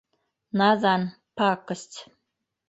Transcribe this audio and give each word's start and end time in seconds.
Наҙан, 0.61 1.05
п-пакость... 1.35 2.01